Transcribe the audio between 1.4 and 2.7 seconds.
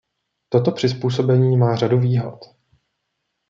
má řadu výhod.